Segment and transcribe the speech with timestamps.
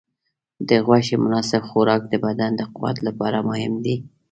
[0.69, 3.95] د غوښې مناسب خوراک د بدن د قوت لپاره مهم دی.